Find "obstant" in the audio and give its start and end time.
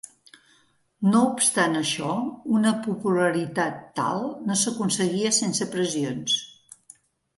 1.33-1.75